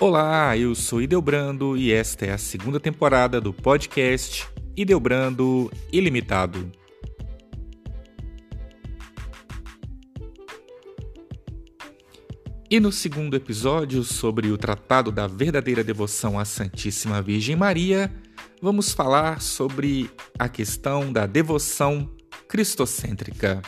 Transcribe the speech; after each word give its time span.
Olá, 0.00 0.56
eu 0.56 0.76
sou 0.76 1.02
Ideobrando 1.02 1.76
e 1.76 1.92
esta 1.92 2.24
é 2.24 2.32
a 2.32 2.38
segunda 2.38 2.78
temporada 2.78 3.40
do 3.40 3.52
podcast 3.52 4.46
Ideobrando 4.76 5.72
Ilimitado. 5.92 6.70
E 12.70 12.78
no 12.78 12.92
segundo 12.92 13.34
episódio 13.34 14.04
sobre 14.04 14.52
o 14.52 14.56
Tratado 14.56 15.10
da 15.10 15.26
Verdadeira 15.26 15.82
Devoção 15.82 16.38
à 16.38 16.44
Santíssima 16.44 17.20
Virgem 17.20 17.56
Maria, 17.56 18.08
vamos 18.62 18.92
falar 18.92 19.40
sobre 19.40 20.08
a 20.38 20.48
questão 20.48 21.12
da 21.12 21.26
devoção 21.26 22.08
cristocêntrica. 22.46 23.60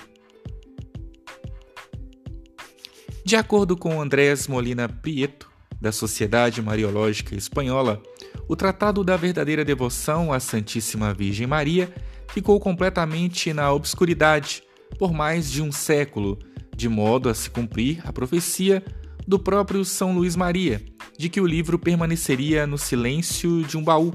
De 3.25 3.35
acordo 3.35 3.77
com 3.77 4.01
Andrés 4.01 4.47
Molina 4.47 4.89
Prieto, 4.89 5.50
da 5.81 5.91
Sociedade 5.91 6.61
Mariológica 6.61 7.35
Espanhola, 7.35 8.03
o 8.47 8.55
Tratado 8.55 9.03
da 9.03 9.17
Verdadeira 9.17 9.65
Devoção 9.65 10.33
à 10.33 10.39
Santíssima 10.39 11.15
Virgem 11.15 11.47
Maria 11.47 11.93
ficou 12.29 12.61
completamente 12.61 13.53
na 13.53 13.73
obscuridade 13.73 14.63
por 14.99 15.13
mais 15.13 15.51
de 15.51 15.63
um 15.63 15.73
século, 15.73 16.39
de 16.77 16.89
modo 16.89 17.29
a 17.29 17.35
se 17.35 17.49
cumprir 17.49 18.01
a 18.05 18.13
profecia 18.13 18.85
do 19.27 19.39
próprio 19.39 19.85
São 19.85 20.15
Luís 20.15 20.37
Maria, 20.37 20.83
de 21.17 21.29
que 21.29 21.41
o 21.41 21.47
livro 21.47 21.79
permaneceria 21.79 22.67
no 22.67 22.77
silêncio 22.77 23.63
de 23.65 23.77
um 23.77 23.85
baú, 23.85 24.13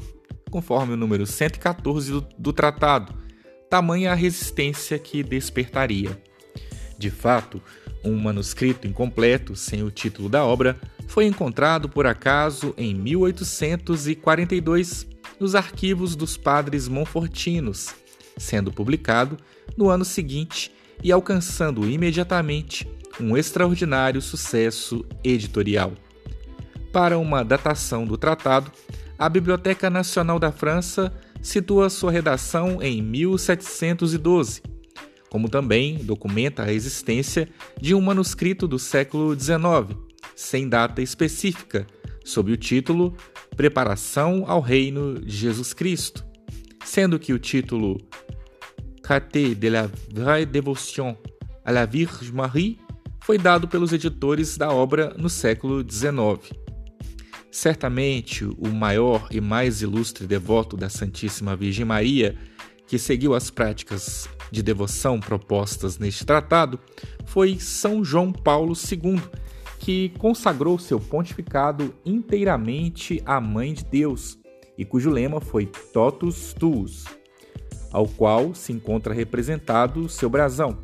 conforme 0.51 0.93
o 0.93 0.97
número 0.97 1.25
114 1.25 2.11
do, 2.11 2.27
do 2.37 2.53
tratado, 2.53 3.13
tamanha 3.69 4.11
a 4.11 4.15
resistência 4.15 4.99
que 4.99 5.23
despertaria. 5.23 6.21
De 6.97 7.09
fato, 7.09 7.61
um 8.03 8.15
manuscrito 8.17 8.87
incompleto, 8.87 9.55
sem 9.55 9.83
o 9.83 9.91
título 9.91 10.29
da 10.29 10.45
obra, 10.45 10.79
foi 11.07 11.25
encontrado 11.25 11.89
por 11.89 12.07
acaso 12.07 12.73
em 12.77 12.93
1842 12.93 15.07
nos 15.39 15.55
arquivos 15.55 16.15
dos 16.15 16.37
padres 16.37 16.87
Monfortinos, 16.87 17.95
sendo 18.37 18.71
publicado 18.71 19.37
no 19.75 19.89
ano 19.89 20.05
seguinte 20.05 20.71
e 21.03 21.11
alcançando 21.11 21.89
imediatamente 21.89 22.87
um 23.19 23.35
extraordinário 23.35 24.21
sucesso 24.21 25.03
editorial. 25.23 25.93
Para 26.91 27.17
uma 27.17 27.43
datação 27.43 28.05
do 28.05 28.15
tratado, 28.17 28.71
a 29.17 29.27
Biblioteca 29.29 29.89
Nacional 29.89 30.37
da 30.39 30.51
França 30.51 31.11
situa 31.41 31.89
sua 31.89 32.11
redação 32.11 32.81
em 32.81 33.01
1712 33.01 34.75
como 35.35 35.49
também 35.49 35.97
documenta 35.97 36.63
a 36.63 36.71
existência 36.71 37.49
de 37.81 37.93
um 37.93 37.99
manuscrito 37.99 38.65
do 38.65 38.79
século 38.79 39.37
XIX, 39.37 39.99
sem 40.35 40.67
data 40.67 41.01
específica, 41.01 41.87
sob 42.23 42.51
o 42.51 42.57
título 42.57 43.15
Preparação 43.55 44.43
ao 44.47 44.59
Reino 44.59 45.19
de 45.19 45.35
Jesus 45.35 45.73
Cristo, 45.73 46.25
sendo 46.83 47.17
que 47.17 47.33
o 47.33 47.39
título 47.39 47.97
Traité 49.01 49.53
de 49.55 49.69
la 49.69 49.89
vraie 50.11 50.45
dévotion 50.45 51.15
à 51.63 51.71
la 51.71 51.85
Vierge 51.85 52.31
Marie 52.33 52.79
foi 53.21 53.37
dado 53.37 53.67
pelos 53.67 53.93
editores 53.93 54.57
da 54.57 54.71
obra 54.71 55.15
no 55.17 55.29
século 55.29 55.85
XIX. 55.87 56.53
Certamente, 57.51 58.43
o 58.45 58.67
maior 58.67 59.27
e 59.31 59.39
mais 59.39 59.81
ilustre 59.81 60.27
devoto 60.27 60.75
da 60.75 60.89
Santíssima 60.89 61.55
Virgem 61.55 61.85
Maria, 61.85 62.35
que 62.85 62.99
seguiu 62.99 63.33
as 63.33 63.49
práticas 63.49 64.27
de 64.51 64.61
devoção 64.61 65.19
propostas 65.19 65.97
neste 65.97 66.25
tratado 66.25 66.79
foi 67.25 67.57
São 67.59 68.03
João 68.03 68.31
Paulo 68.31 68.73
II, 68.73 69.21
que 69.79 70.09
consagrou 70.17 70.79
seu 70.79 70.99
pontificado 70.99 71.93
inteiramente 72.05 73.21
à 73.25 73.39
Mãe 73.39 73.73
de 73.73 73.85
Deus 73.85 74.37
e 74.77 74.83
cujo 74.83 75.09
lema 75.09 75.39
foi 75.39 75.65
Totus 75.93 76.53
Tuus, 76.53 77.05
ao 77.91 78.07
qual 78.07 78.53
se 78.53 78.73
encontra 78.73 79.13
representado 79.13 80.09
seu 80.09 80.29
brasão. 80.29 80.77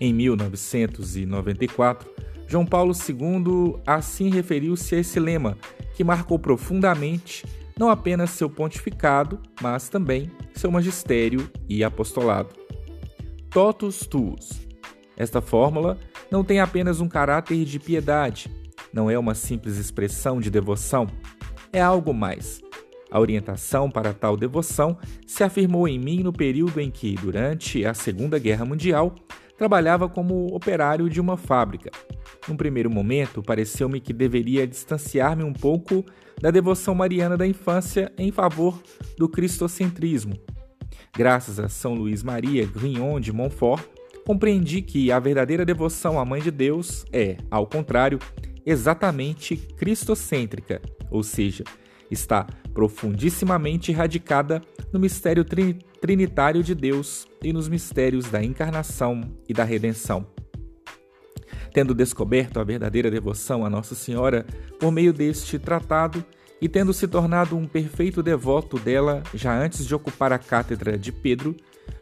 Em 0.00 0.12
1994, 0.12 2.10
João 2.46 2.66
Paulo 2.66 2.92
II 2.92 3.80
assim 3.86 4.30
referiu-se 4.30 4.94
a 4.94 4.98
esse 4.98 5.20
lema, 5.20 5.56
que 5.94 6.02
marcou 6.02 6.38
profundamente 6.38 7.44
não 7.78 7.88
apenas 7.88 8.30
seu 8.30 8.50
pontificado, 8.50 9.40
mas 9.60 9.88
também 9.88 10.30
seu 10.54 10.70
magistério 10.70 11.50
e 11.68 11.82
apostolado. 11.82 12.50
Totus 13.50 14.06
tuus. 14.06 14.60
Esta 15.16 15.40
fórmula 15.40 15.98
não 16.32 16.42
tem 16.42 16.60
apenas 16.60 16.98
um 16.98 17.08
caráter 17.08 17.62
de 17.66 17.78
piedade, 17.78 18.50
não 18.90 19.10
é 19.10 19.18
uma 19.18 19.34
simples 19.34 19.76
expressão 19.76 20.40
de 20.40 20.50
devoção, 20.50 21.06
é 21.70 21.80
algo 21.80 22.14
mais. 22.14 22.62
A 23.10 23.20
orientação 23.20 23.90
para 23.90 24.14
tal 24.14 24.34
devoção 24.34 24.96
se 25.26 25.44
afirmou 25.44 25.86
em 25.86 25.98
mim 25.98 26.22
no 26.22 26.32
período 26.32 26.80
em 26.80 26.90
que, 26.90 27.14
durante 27.16 27.84
a 27.84 27.92
Segunda 27.92 28.38
Guerra 28.38 28.64
Mundial, 28.64 29.14
trabalhava 29.58 30.08
como 30.08 30.46
operário 30.54 31.10
de 31.10 31.20
uma 31.20 31.36
fábrica. 31.36 31.90
Num 32.48 32.56
primeiro 32.56 32.90
momento, 32.90 33.42
pareceu-me 33.42 34.00
que 34.00 34.14
deveria 34.14 34.66
distanciar-me 34.66 35.44
um 35.44 35.52
pouco 35.52 36.02
da 36.40 36.50
devoção 36.50 36.94
mariana 36.94 37.36
da 37.36 37.46
infância 37.46 38.10
em 38.16 38.32
favor 38.32 38.82
do 39.18 39.28
cristocentrismo. 39.28 40.32
Graças 41.14 41.60
a 41.60 41.68
São 41.68 41.92
Luís 41.92 42.22
Maria 42.22 42.64
Grignon 42.64 43.20
de 43.20 43.30
Montfort, 43.34 43.84
compreendi 44.26 44.82
que 44.82 45.10
a 45.10 45.18
verdadeira 45.18 45.64
devoção 45.64 46.18
à 46.18 46.24
Mãe 46.24 46.40
de 46.40 46.50
Deus 46.50 47.04
é, 47.12 47.36
ao 47.50 47.66
contrário, 47.66 48.18
exatamente 48.64 49.56
cristocêntrica, 49.56 50.80
ou 51.10 51.22
seja, 51.22 51.64
está 52.10 52.46
profundissimamente 52.72 53.92
radicada 53.92 54.62
no 54.92 55.00
mistério 55.00 55.44
trinitário 56.00 56.62
de 56.62 56.74
Deus 56.74 57.26
e 57.42 57.52
nos 57.52 57.68
mistérios 57.68 58.30
da 58.30 58.42
encarnação 58.42 59.22
e 59.48 59.52
da 59.52 59.64
redenção. 59.64 60.26
Tendo 61.72 61.94
descoberto 61.94 62.60
a 62.60 62.64
verdadeira 62.64 63.10
devoção 63.10 63.64
a 63.64 63.70
Nossa 63.70 63.94
Senhora 63.94 64.44
por 64.78 64.92
meio 64.92 65.12
deste 65.12 65.58
tratado 65.58 66.24
e 66.62 66.68
tendo 66.68 66.92
se 66.92 67.08
tornado 67.08 67.56
um 67.56 67.66
perfeito 67.66 68.22
devoto 68.22 68.78
dela 68.78 69.24
já 69.34 69.52
antes 69.52 69.84
de 69.84 69.92
ocupar 69.92 70.32
a 70.32 70.38
cátedra 70.38 70.96
de 70.96 71.10
Pedro, 71.10 71.56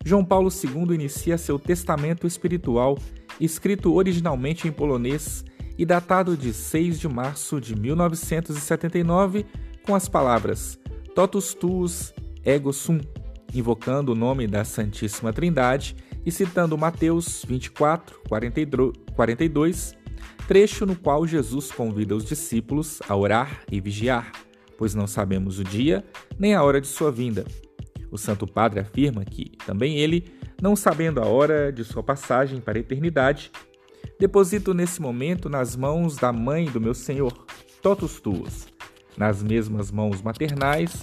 João 0.04 0.22
Paulo 0.22 0.50
II 0.52 0.94
inicia 0.94 1.38
seu 1.38 1.58
testamento 1.58 2.26
espiritual, 2.26 2.98
escrito 3.40 3.94
originalmente 3.94 4.68
em 4.68 4.70
polonês 4.70 5.42
e 5.78 5.86
datado 5.86 6.36
de 6.36 6.52
6 6.52 7.00
de 7.00 7.08
março 7.08 7.58
de 7.58 7.74
1979, 7.74 9.46
com 9.82 9.94
as 9.94 10.10
palavras 10.10 10.78
Totus 11.14 11.54
tuus 11.54 12.12
ego 12.44 12.70
sum, 12.70 13.00
invocando 13.54 14.12
o 14.12 14.14
nome 14.14 14.46
da 14.46 14.62
Santíssima 14.62 15.32
Trindade 15.32 15.96
e 16.24 16.30
citando 16.30 16.76
Mateus 16.76 17.46
24, 17.48 18.20
42, 18.28 19.96
trecho 20.46 20.84
no 20.84 20.94
qual 20.94 21.26
Jesus 21.26 21.72
convida 21.72 22.14
os 22.14 22.26
discípulos 22.26 23.00
a 23.08 23.16
orar 23.16 23.62
e 23.72 23.80
vigiar, 23.80 24.30
pois 24.80 24.94
não 24.94 25.06
sabemos 25.06 25.58
o 25.58 25.62
dia 25.62 26.02
nem 26.38 26.54
a 26.54 26.62
hora 26.62 26.80
de 26.80 26.86
sua 26.86 27.12
vinda. 27.12 27.44
O 28.10 28.16
Santo 28.16 28.46
Padre 28.46 28.80
afirma 28.80 29.22
que, 29.26 29.50
também 29.66 29.98
ele, 29.98 30.24
não 30.58 30.74
sabendo 30.74 31.20
a 31.20 31.26
hora 31.26 31.70
de 31.70 31.84
sua 31.84 32.02
passagem 32.02 32.62
para 32.62 32.78
a 32.78 32.80
eternidade, 32.80 33.52
deposito 34.18 34.72
nesse 34.72 34.98
momento 34.98 35.50
nas 35.50 35.76
mãos 35.76 36.16
da 36.16 36.32
mãe 36.32 36.64
do 36.64 36.80
meu 36.80 36.94
Senhor, 36.94 37.44
totus 37.82 38.22
tuos, 38.22 38.68
nas 39.18 39.42
mesmas 39.42 39.90
mãos 39.90 40.22
maternais, 40.22 40.94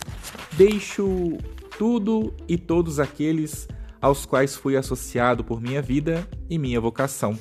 deixo 0.54 1.38
tudo 1.78 2.34
e 2.48 2.58
todos 2.58 3.00
aqueles 3.00 3.68
aos 4.02 4.26
quais 4.26 4.56
fui 4.56 4.76
associado 4.76 5.44
por 5.44 5.62
minha 5.62 5.84
vida 5.84 6.28
e 6.50 6.58
minha 6.58 6.82
vocação. 6.82 7.38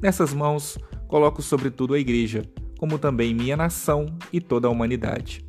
Nessas 0.00 0.32
mãos 0.32 0.78
coloco 1.08 1.42
sobretudo 1.42 1.94
a 1.94 1.98
Igreja, 1.98 2.44
como 2.78 2.96
também 2.96 3.34
minha 3.34 3.56
nação 3.56 4.06
e 4.32 4.40
toda 4.40 4.68
a 4.68 4.70
humanidade. 4.70 5.44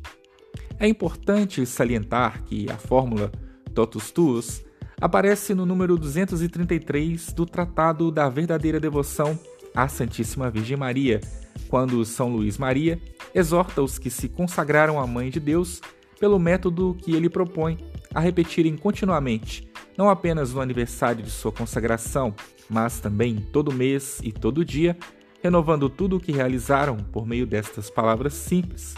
É 0.78 0.86
importante 0.86 1.64
salientar 1.64 2.44
que 2.44 2.70
a 2.70 2.76
fórmula 2.76 3.32
totus 3.74 4.10
tuus 4.10 4.62
aparece 5.00 5.54
no 5.54 5.64
número 5.64 5.96
233 5.96 7.32
do 7.32 7.46
Tratado 7.46 8.10
da 8.10 8.28
Verdadeira 8.28 8.78
Devoção 8.78 9.38
à 9.74 9.88
Santíssima 9.88 10.50
Virgem 10.50 10.76
Maria, 10.76 11.20
quando 11.68 12.04
São 12.04 12.28
Luís 12.28 12.58
Maria 12.58 13.00
exorta 13.34 13.82
os 13.82 13.98
que 13.98 14.10
se 14.10 14.28
consagraram 14.28 15.00
à 15.00 15.06
Mãe 15.06 15.30
de 15.30 15.40
Deus 15.40 15.80
pelo 16.20 16.38
método 16.38 16.96
que 17.00 17.14
ele 17.14 17.30
propõe 17.30 17.78
a 18.14 18.20
repetirem 18.20 18.76
continuamente, 18.76 19.70
não 19.96 20.10
apenas 20.10 20.52
no 20.52 20.60
aniversário 20.60 21.22
de 21.22 21.30
sua 21.30 21.52
consagração, 21.52 22.34
mas 22.68 23.00
também 23.00 23.36
todo 23.52 23.72
mês 23.72 24.20
e 24.22 24.30
todo 24.30 24.64
dia, 24.64 24.96
renovando 25.42 25.88
tudo 25.88 26.16
o 26.16 26.20
que 26.20 26.32
realizaram 26.32 26.96
por 26.96 27.26
meio 27.26 27.46
destas 27.46 27.90
palavras 27.90 28.34
simples: 28.34 28.94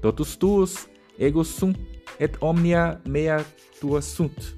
Totus 0.00 0.36
tuus, 0.36 0.88
ego 1.18 1.44
sum, 1.44 1.72
et 2.18 2.36
omnia 2.40 3.00
mea 3.06 3.44
tua 3.80 4.00
sunt. 4.02 4.54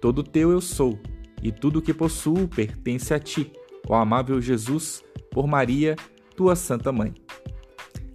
Todo 0.00 0.22
teu 0.22 0.50
eu 0.50 0.60
sou, 0.60 0.98
e 1.42 1.50
tudo 1.50 1.78
o 1.78 1.82
que 1.82 1.94
possuo 1.94 2.48
pertence 2.48 3.12
a 3.12 3.18
ti, 3.18 3.52
ó 3.88 3.94
amável 3.94 4.40
Jesus, 4.40 5.02
por 5.30 5.46
Maria, 5.46 5.96
tua 6.36 6.56
Santa 6.56 6.92
Mãe. 6.92 7.14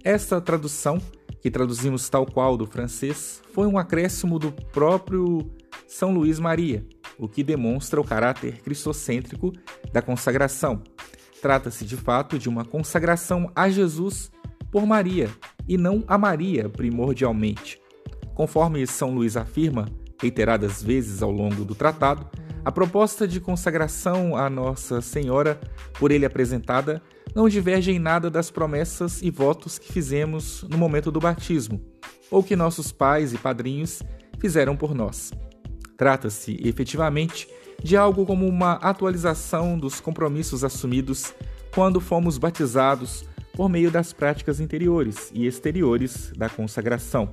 Essa 0.02 0.40
tradução, 0.40 1.00
que 1.42 1.50
traduzimos 1.50 2.08
tal 2.08 2.26
qual 2.26 2.56
do 2.56 2.66
francês, 2.66 3.42
foi 3.52 3.66
um 3.66 3.78
acréscimo 3.78 4.38
do 4.38 4.52
próprio 4.52 5.50
São 5.86 6.12
Luís 6.12 6.38
Maria, 6.38 6.86
o 7.18 7.28
que 7.28 7.42
demonstra 7.42 8.00
o 8.00 8.04
caráter 8.04 8.60
cristocêntrico 8.62 9.52
da 9.92 10.00
consagração. 10.00 10.82
Trata-se 11.40 11.84
de 11.84 11.96
fato 11.96 12.38
de 12.38 12.48
uma 12.48 12.64
consagração 12.64 13.50
a 13.54 13.68
Jesus 13.68 14.30
por 14.70 14.86
Maria 14.86 15.28
e 15.68 15.76
não 15.76 16.04
a 16.06 16.16
Maria 16.16 16.68
primordialmente. 16.68 17.80
Conforme 18.34 18.86
São 18.86 19.14
Luís 19.14 19.36
afirma, 19.36 19.86
reiteradas 20.20 20.82
vezes 20.82 21.22
ao 21.22 21.30
longo 21.30 21.64
do 21.64 21.74
tratado, 21.74 22.26
a 22.64 22.70
proposta 22.70 23.26
de 23.26 23.40
consagração 23.40 24.36
a 24.36 24.50
Nossa 24.50 25.00
Senhora, 25.00 25.60
por 25.98 26.10
ele 26.10 26.26
apresentada, 26.26 27.02
não 27.34 27.48
diverge 27.48 27.90
em 27.90 27.98
nada 27.98 28.28
das 28.28 28.50
promessas 28.50 29.22
e 29.22 29.30
votos 29.30 29.78
que 29.78 29.92
fizemos 29.92 30.64
no 30.68 30.76
momento 30.76 31.10
do 31.10 31.20
batismo, 31.20 31.80
ou 32.30 32.42
que 32.42 32.56
nossos 32.56 32.92
pais 32.92 33.32
e 33.32 33.38
padrinhos 33.38 34.02
fizeram 34.38 34.76
por 34.76 34.94
nós. 34.94 35.32
Trata-se, 35.96 36.58
efetivamente, 36.62 37.48
de 37.82 37.96
algo 37.96 38.26
como 38.26 38.46
uma 38.46 38.74
atualização 38.74 39.78
dos 39.78 40.00
compromissos 40.00 40.64
assumidos 40.64 41.34
quando 41.74 42.00
fomos 42.00 42.36
batizados 42.36 43.24
por 43.60 43.68
meio 43.68 43.90
das 43.90 44.10
práticas 44.10 44.58
interiores 44.58 45.30
e 45.34 45.46
exteriores 45.46 46.32
da 46.34 46.48
consagração. 46.48 47.30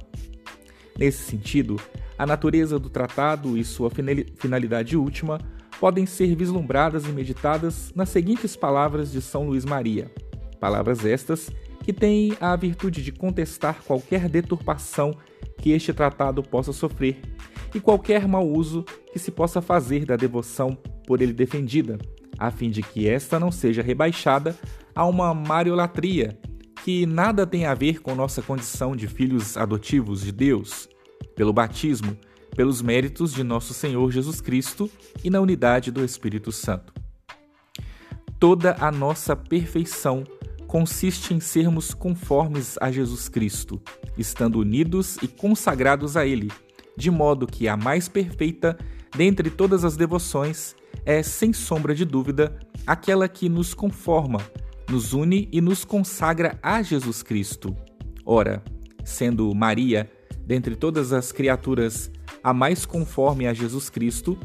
Nesse 1.00 1.24
sentido, 1.24 1.80
a 2.18 2.26
natureza 2.26 2.78
do 2.78 2.90
tratado 2.90 3.58
e 3.58 3.64
sua 3.64 3.90
finalidade 4.36 4.98
última 4.98 5.40
podem 5.80 6.06
ser 6.06 6.36
vislumbradas 6.36 7.06
e 7.06 7.14
meditadas 7.14 7.94
nas 7.96 8.10
seguintes 8.10 8.58
palavras 8.58 9.10
de 9.10 9.22
São 9.22 9.48
Luís 9.48 9.64
Maria. 9.64 10.12
Palavras 10.60 11.06
estas 11.06 11.50
que 11.86 11.94
têm 11.94 12.34
a 12.42 12.54
virtude 12.58 13.02
de 13.02 13.14
contestar 13.14 13.82
qualquer 13.86 14.28
deturpação 14.28 15.16
que 15.60 15.72
este 15.72 15.94
tratado 15.94 16.44
possa 16.44 16.74
sofrer 16.74 17.22
e 17.74 17.80
qualquer 17.80 18.28
mau 18.28 18.46
uso 18.46 18.84
que 19.14 19.18
se 19.18 19.32
possa 19.32 19.62
fazer 19.62 20.06
da 20.06 20.18
devoção 20.18 20.78
por 21.08 21.22
ele 21.22 21.32
defendida, 21.32 21.98
a 22.38 22.52
fim 22.52 22.70
de 22.70 22.82
que 22.82 23.08
esta 23.08 23.40
não 23.40 23.52
seja 23.52 23.82
rebaixada 23.82 24.56
a 24.96 25.06
uma 25.06 25.34
mariolatria 25.34 26.38
que 26.84 27.06
nada 27.06 27.46
tem 27.46 27.66
a 27.66 27.74
ver 27.74 28.02
com 28.02 28.16
nossa 28.16 28.42
condição 28.42 28.96
de 28.96 29.08
filhos 29.08 29.58
adotivos 29.58 30.22
de 30.22 30.32
Deus, 30.32 30.88
pelo 31.36 31.52
batismo, 31.52 32.18
pelos 32.56 32.82
méritos 32.82 33.34
de 33.34 33.44
nosso 33.44 33.74
Senhor 33.74 34.10
Jesus 34.12 34.40
Cristo 34.40 34.90
e 35.24 35.30
na 35.30 35.42
unidade 35.42 35.92
do 35.92 36.04
Espírito 36.04 36.52
Santo. 36.52 36.94
Toda 38.40 38.78
a 38.80 38.92
nossa 38.92 39.36
perfeição 39.36 40.24
consiste 40.66 41.34
em 41.34 41.40
sermos 41.40 41.94
conformes 41.94 42.78
a 42.80 42.92
Jesus 42.92 43.28
Cristo, 43.28 43.82
estando 44.18 44.60
unidos 44.60 45.18
e 45.22 45.28
consagrados 45.28 46.16
a 46.16 46.26
Ele, 46.26 46.52
de 46.96 47.12
modo 47.12 47.48
que 47.48 47.68
a 47.68 47.76
mais 47.76 48.08
perfeita 48.08 48.78
dentre 49.16 49.50
todas 49.50 49.84
as 49.84 49.96
devoções 49.98 50.76
é, 51.08 51.24
sem 51.24 51.54
sombra 51.54 51.96
de 51.96 52.04
dúvida, 52.04 52.60
aquela 52.86 53.30
que 53.30 53.48
nos 53.48 53.74
conforma, 53.74 54.40
nos 54.90 55.14
une 55.14 55.48
e 55.54 55.62
nos 55.62 55.86
consagra 55.86 56.60
a 56.62 56.84
Jesus 56.84 57.24
Cristo. 57.24 57.74
Ora, 58.26 58.62
sendo 59.06 59.56
Maria, 59.56 60.12
dentre 60.46 60.76
todas 60.76 61.14
as 61.14 61.32
criaturas, 61.32 62.12
a 62.44 62.54
mais 62.54 62.86
conforme 62.86 63.48
a 63.48 63.54
Jesus 63.54 63.90
Cristo, 63.90 64.38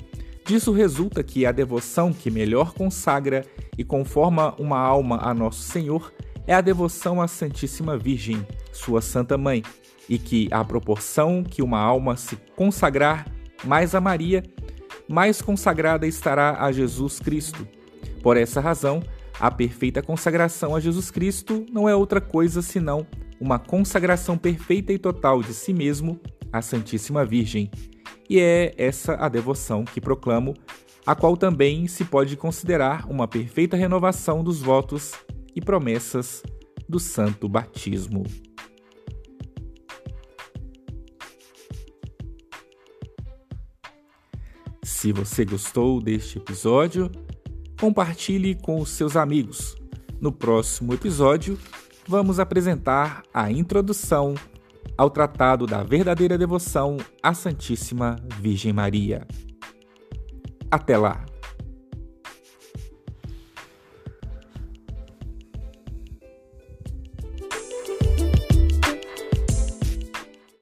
disso 0.47 0.71
resulta 0.71 1.25
que 1.25 1.45
a 1.45 1.51
devoção 1.51 2.13
que 2.13 2.31
melhor 2.31 2.73
consagra 2.73 3.45
e 3.77 3.83
conforma 3.83 4.55
uma 4.57 4.79
alma 4.79 5.19
a 5.21 5.35
Nosso 5.35 5.63
Senhor 5.63 6.13
é 6.47 6.55
a 6.55 6.61
devoção 6.61 7.21
à 7.21 7.27
Santíssima 7.27 7.99
Virgem, 7.99 8.47
sua 8.73 9.01
Santa 9.01 9.37
Mãe, 9.37 9.65
e 10.09 10.17
que, 10.17 10.49
à 10.53 10.65
proporção 10.65 11.43
que 11.43 11.61
uma 11.61 11.81
alma 11.81 12.17
se 12.17 12.37
consagrar 12.55 13.27
mais 13.65 13.97
a 13.97 14.01
Maria, 14.01 14.45
mais 15.09 15.43
consagrada 15.43 16.07
estará 16.07 16.63
a 16.63 16.73
Jesus 16.73 17.19
Cristo. 17.19 17.67
Por 18.23 18.37
essa 18.37 18.61
razão, 18.61 19.03
a 19.39 19.51
perfeita 19.51 20.03
consagração 20.03 20.77
a 20.77 20.81
Jesus 20.81 21.11
Cristo 21.11 21.67
não 21.71 21.89
é 21.89 21.95
outra 21.95 22.21
coisa 22.21 22.63
senão 22.63 23.07
uma 23.41 23.59
consagração 23.59 24.39
perfeita 24.39 24.93
e 24.93 24.99
total 24.99 25.43
de 25.43 25.53
si 25.53 25.73
mesmo 25.73 26.21
à 26.53 26.63
Santíssima 26.63 27.25
Virgem, 27.25 27.71
e 28.31 28.39
é 28.39 28.73
essa 28.77 29.15
a 29.15 29.29
devoção 29.29 29.85
que 29.85 30.01
proclamo, 30.01 30.55
a 31.05 31.15
qual 31.15 31.37
também 31.37 31.89
se 31.89 32.05
pode 32.05 32.37
considerar 32.37 33.05
uma 33.11 33.27
perfeita 33.27 33.77
renovação 33.77 34.45
dos 34.45 34.63
votos 34.63 35.13
e 35.57 35.61
promessas 35.61 36.43
do 36.89 37.01
santo 37.01 37.49
batismo. 37.49 38.23
Se 44.85 45.13
você 45.13 45.45
gostou 45.45 46.01
deste 46.01 46.39
episódio, 46.39 47.11
compartilhe 47.81 48.57
com 48.57 48.81
os 48.81 48.91
seus 48.91 49.17
amigos. 49.17 49.77
No 50.21 50.33
próximo 50.33 50.93
episódio, 50.93 51.57
vamos 52.07 52.41
apresentar 52.41 53.23
a 53.33 53.51
introdução 53.51 54.35
ao 54.99 55.09
Tratado 55.09 55.67
da 55.67 55.83
Verdadeira 55.85 56.37
Devoção 56.37 56.97
à 57.23 57.33
Santíssima 57.33 58.17
Virgem 58.41 58.73
Maria. 58.73 59.27
Até 60.71 60.97
lá! 60.97 61.32